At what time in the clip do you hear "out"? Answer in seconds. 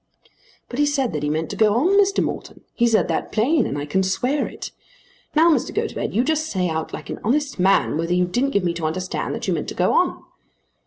6.67-6.91